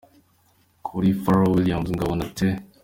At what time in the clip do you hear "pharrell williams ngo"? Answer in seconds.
1.21-2.01